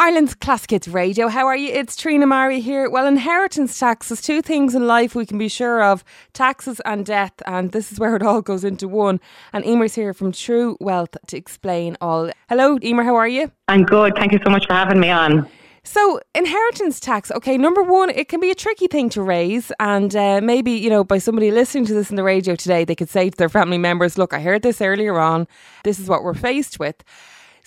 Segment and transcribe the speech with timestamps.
[0.00, 1.26] Ireland's Classic Hits Radio.
[1.26, 1.72] How are you?
[1.72, 2.88] It's Trina Mara here.
[2.88, 7.04] Well, inheritance tax, there's two things in life we can be sure of taxes and
[7.04, 9.18] death, and this is where it all goes into one.
[9.52, 12.30] And Eimear's here from True Wealth to explain all.
[12.48, 13.50] Hello, Eimear, how are you?
[13.66, 14.14] I'm good.
[14.14, 15.48] Thank you so much for having me on.
[15.82, 19.72] So, inheritance tax, okay, number one, it can be a tricky thing to raise.
[19.80, 22.94] And uh, maybe, you know, by somebody listening to this in the radio today, they
[22.94, 25.48] could say to their family members, look, I heard this earlier on.
[25.82, 27.02] This is what we're faced with.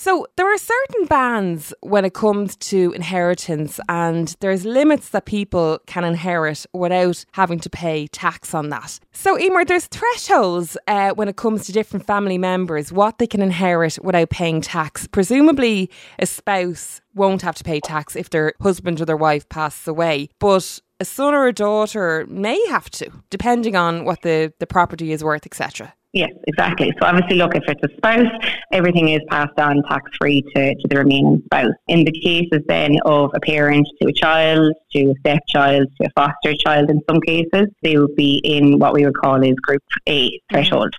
[0.04, 5.78] So there are certain bans when it comes to inheritance, and there's limits that people
[5.86, 9.00] can inherit without having to pay tax on that.
[9.12, 13.44] So, Eimear, there's thresholds uh, when it comes to different family members, what they can
[13.44, 15.06] inherit without paying tax.
[15.06, 15.88] Presumably,
[16.18, 20.30] a spouse won't have to pay tax if their husband or their wife passes away,
[20.40, 25.12] but a son or a daughter may have to, depending on what the, the property
[25.12, 25.94] is worth, etc.
[26.14, 26.92] Yes, exactly.
[27.00, 28.28] So obviously, look, if it's a spouse,
[28.74, 31.74] everything is passed on tax free to, to the remaining spouse.
[31.88, 36.10] In the cases then of a parent to a child, to a stepchild, to a
[36.14, 39.82] foster child, in some cases, they would be in what we would call is Group
[40.10, 40.94] A threshold.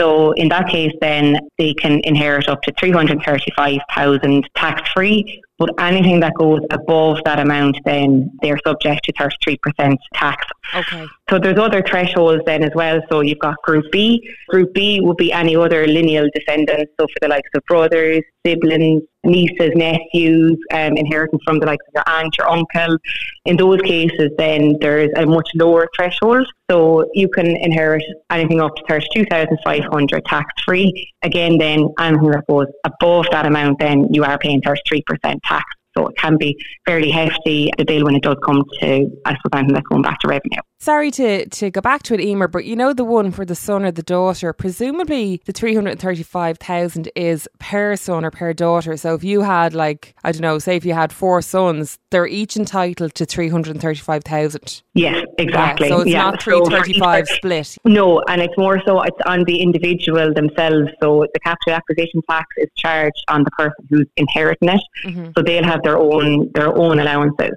[0.00, 5.42] So in that case, then they can inherit up to 335,000 tax free.
[5.58, 10.46] But anything that goes above that amount, then they're subject to 33% tax.
[10.74, 11.06] Okay.
[11.30, 13.00] So there's other thresholds then as well.
[13.10, 14.22] So you've got Group B.
[14.48, 16.92] Group B will be any other lineal descendants.
[17.00, 21.94] So for the likes of brothers, siblings, nieces, nephews, um, inheritance from the likes of
[21.94, 22.98] your aunt, your uncle.
[23.46, 26.46] In those cases, then there's a much lower threshold.
[26.70, 31.10] So you can inherit anything up to 32,500 tax free.
[31.22, 35.02] Again, then anything that goes above that amount, then you are paying 33%
[35.42, 35.64] tax.
[35.96, 39.50] So it can be fairly hefty, the bill, when it does come to, I suppose,
[39.54, 40.60] anything that's going back to revenue.
[40.78, 43.54] Sorry to, to go back to it, Eimear, but you know the one for the
[43.54, 48.96] son or the daughter, presumably the 335,000 is per son or per daughter.
[48.96, 52.26] So if you had like, I don't know, say if you had four sons, they're
[52.26, 54.82] each entitled to 335,000.
[54.94, 55.88] Yes, exactly.
[55.88, 56.22] Yeah, so it's yeah.
[56.22, 57.78] not 335 so split.
[57.84, 60.90] No, and it's more so it's on the individual themselves.
[61.02, 64.80] So the capital acquisition tax is charged on the person who's inheriting it.
[65.06, 65.30] Mm-hmm.
[65.36, 67.52] So they'll have their own their own allowances.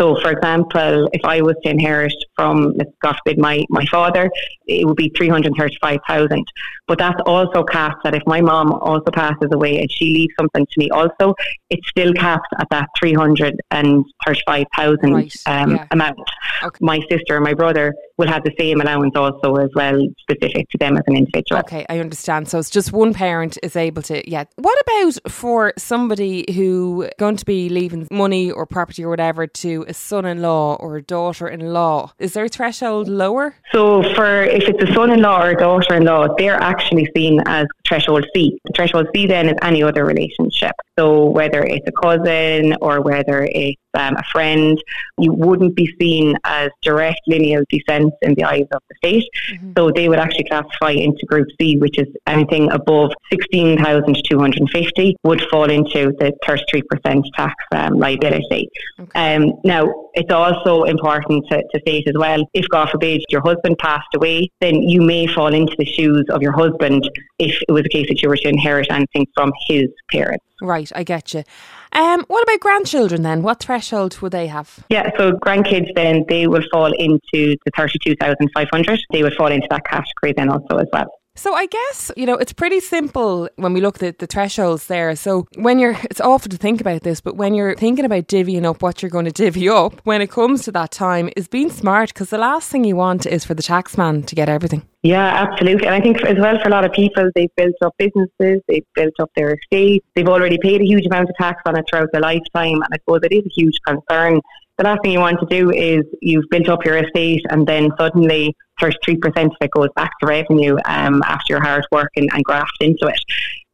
[0.00, 4.30] So, for example, if I was to inherit from, God forbid, my, my father,
[4.66, 6.44] it would be 335,000.
[6.86, 10.64] But that's also capped that if my mom also passes away and she leaves something
[10.66, 11.34] to me also,
[11.68, 15.36] it's still capped at that 335,000 right.
[15.46, 15.86] um, yeah.
[15.90, 16.18] amount.
[16.62, 16.78] Okay.
[16.80, 20.78] My sister and my brother will have the same allowance also as well, specific to
[20.78, 21.58] them as an individual.
[21.60, 22.48] Okay, I understand.
[22.48, 24.42] So it's just one parent is able to, yeah.
[24.56, 29.84] What about for somebody who going to be leaving money or property or whatever to
[29.88, 32.14] a son-in-law or a daughter-in-law.
[32.18, 33.54] Is their threshold lower?
[33.72, 38.58] So for if it's a son-in-law or a daughter-in-law, they're actually seen as threshold C.
[38.74, 40.74] Threshold C then is any other relationship.
[41.00, 44.78] So whether it's a cousin or whether it's um, a friend,
[45.18, 49.24] you wouldn't be seen as direct lineal descent in the eyes of the state.
[49.50, 49.72] Mm-hmm.
[49.78, 55.70] So they would actually classify into Group C, which is anything above 16,250 would fall
[55.70, 58.68] into the 33% tax um, liability.
[59.00, 59.36] Okay.
[59.36, 63.78] Um, now, it's also important to, to state as well, if God forbid your husband
[63.78, 67.08] passed away, then you may fall into the shoes of your husband
[67.38, 70.44] if it was a case that you were to inherit anything from his parents.
[70.62, 71.44] Right, I get you.
[71.92, 73.42] Um, what about grandchildren then?
[73.42, 74.80] What threshold would they have?
[74.88, 79.00] Yeah, so grandkids then they will fall into the thirty-two thousand five hundred.
[79.12, 81.08] They would fall into that category then also as well.
[81.40, 85.16] So I guess, you know, it's pretty simple when we look at the thresholds there.
[85.16, 88.66] So when you're, it's awful to think about this, but when you're thinking about divvying
[88.66, 91.70] up what you're going to divvy up when it comes to that time is being
[91.70, 94.82] smart because the last thing you want is for the taxman to get everything.
[95.02, 95.86] Yeah, absolutely.
[95.86, 98.84] And I think as well for a lot of people, they've built up businesses, they've
[98.94, 102.10] built up their estate, they've already paid a huge amount of tax on it throughout
[102.12, 102.82] their lifetime.
[102.82, 104.42] And I suppose it is a huge concern
[104.80, 107.90] the last thing you want to do is you've built up your estate and then
[107.98, 112.42] suddenly 33% of it goes back to revenue um, after your hard work and, and
[112.44, 113.20] graft into it.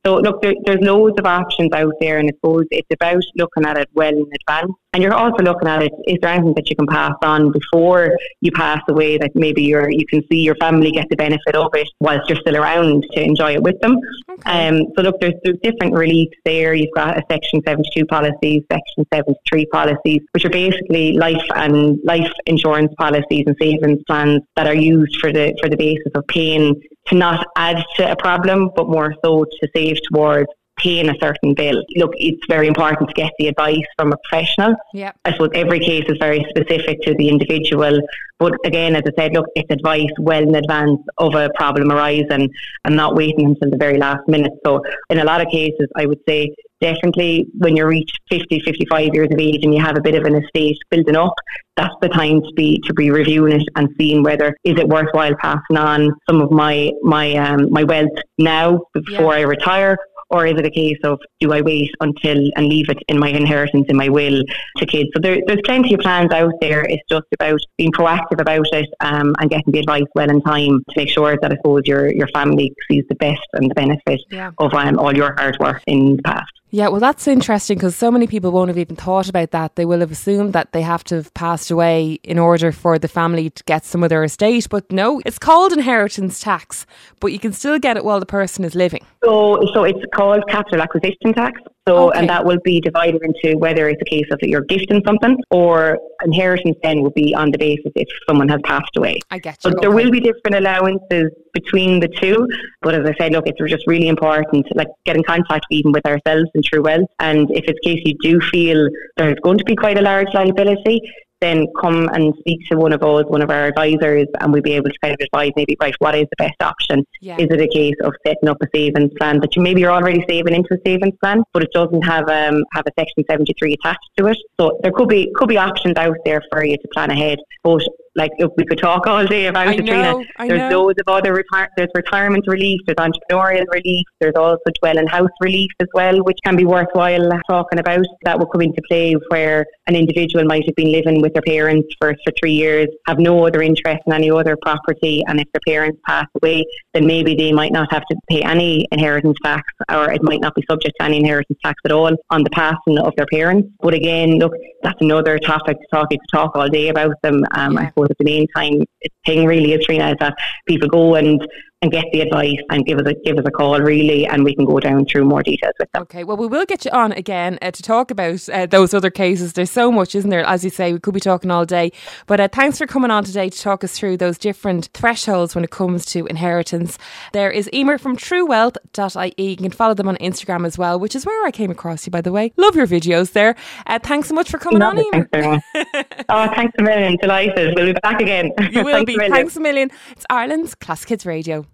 [0.06, 3.64] So look, there, there's loads of options out there, and I suppose it's about looking
[3.64, 4.72] at it well in advance.
[4.92, 8.16] And you're also looking at it: is there anything that you can pass on before
[8.40, 11.70] you pass away that maybe you're you can see your family get the benefit of
[11.74, 13.98] it whilst you're still around to enjoy it with them.
[14.30, 14.68] Okay.
[14.68, 16.72] Um, so look, there's there's different reliefs there.
[16.72, 22.32] You've got a Section 72 policies, Section 73 policies, which are basically life and life
[22.46, 26.80] insurance policies and savings plans that are used for the for the basis of paying
[27.08, 30.48] to not add to a problem, but more so to save towards
[30.78, 31.82] paying a certain bill.
[31.96, 34.74] Look, it's very important to get the advice from a professional.
[34.92, 35.12] Yeah.
[35.24, 38.00] I suppose every case is very specific to the individual.
[38.38, 42.50] But again, as I said, look, it's advice well in advance of a problem arising
[42.84, 44.52] and not waiting until the very last minute.
[44.64, 49.14] So in a lot of cases, I would say definitely when you reach 50, 55
[49.14, 51.34] years of age and you have a bit of an estate building up,
[51.76, 55.34] that's the time to be to be reviewing it and seeing whether is it worthwhile
[55.40, 58.08] passing on some of my my um, my wealth
[58.38, 59.40] now before yeah.
[59.40, 59.96] I retire
[60.30, 63.28] or is it a case of do I wait until and leave it in my
[63.28, 64.42] inheritance in my will
[64.78, 65.08] to kids?
[65.14, 66.82] So there, there's plenty of plans out there.
[66.82, 70.82] It's just about being proactive about it um, and getting the advice well in time
[70.90, 74.20] to make sure that I suppose your your family sees the best and the benefit
[74.30, 74.50] yeah.
[74.58, 76.52] of um, all your hard work in the past.
[76.70, 79.76] Yeah, well, that's interesting because so many people won't have even thought about that.
[79.76, 83.08] They will have assumed that they have to have passed away in order for the
[83.08, 84.66] family to get some of their estate.
[84.68, 86.84] But no, it's called inheritance tax,
[87.20, 89.04] but you can still get it while the person is living.
[89.24, 91.60] So, so it's called capital acquisition tax.
[91.88, 92.18] So, okay.
[92.18, 95.36] and that will be divided into whether it's a case of that you're gifting something
[95.50, 99.20] or inheritance then will be on the basis if someone has passed away.
[99.30, 99.70] I get you.
[99.70, 99.80] But okay.
[99.82, 102.48] there will be different allowances between the two.
[102.82, 106.04] But as I said, look, it's just really important, like get in contact even with
[106.06, 107.08] ourselves and True Wealth.
[107.20, 111.00] And if it's case you do feel there's going to be quite a large liability,
[111.40, 114.72] then come and speak to one of us, one of our advisors, and we'd be
[114.72, 117.04] able to kind of advise maybe, right, what is the best option?
[117.20, 117.36] Yeah.
[117.38, 120.24] Is it a case of setting up a savings plan that you maybe you're already
[120.28, 124.08] saving into a savings plan, but it doesn't have um, have a section 73 attached
[124.18, 124.38] to it?
[124.58, 127.38] So there could be could be options out there for you to plan ahead.
[127.62, 127.82] But
[128.16, 130.22] like if we could talk all day about it, Trina.
[130.38, 130.82] There's know.
[130.82, 135.70] loads of other retire- there's retirement relief, there's entrepreneurial relief, there's also dwelling house relief
[135.80, 138.06] as well, which can be worthwhile talking about.
[138.24, 141.88] That will come into play where an individual might have been living with their parents
[142.00, 145.60] for, for three years, have no other interest in any other property, and if their
[145.66, 146.64] parents pass away,
[146.94, 150.54] then maybe they might not have to pay any inheritance tax, or it might not
[150.54, 153.68] be subject to any inheritance tax at all on the passing of their parents.
[153.80, 154.52] But again, look,
[154.82, 156.08] that's another topic to talk.
[156.10, 157.44] You could talk all day about them.
[157.52, 157.80] Um, yeah.
[157.80, 158.82] I suppose the main time
[159.24, 160.36] thing really is Trina is that
[160.66, 161.46] people go and
[161.82, 164.54] and get the advice and give us a give us a call really and we
[164.54, 166.02] can go down through more details with them.
[166.02, 169.10] Okay, well we will get you on again uh, to talk about uh, those other
[169.10, 169.52] cases.
[169.52, 170.44] There's so much, isn't there?
[170.44, 171.92] As you say, we could be talking all day.
[172.26, 175.64] But uh, thanks for coming on today to talk us through those different thresholds when
[175.64, 176.96] it comes to inheritance.
[177.32, 179.50] There is Eimear from truewealth.ie.
[179.50, 182.10] You can follow them on Instagram as well, which is where I came across you
[182.10, 182.52] by the way.
[182.56, 183.54] Love your videos there.
[183.86, 185.28] Uh, thanks so much for coming on, Eimear.
[185.30, 185.66] Thanks
[186.30, 187.18] oh, thanks a million.
[187.20, 187.74] Delighted.
[187.76, 188.50] We'll be back again.
[188.70, 189.24] You will thanks be.
[189.26, 189.90] A thanks a million.
[190.12, 191.65] It's Ireland's Classic Hits Radio.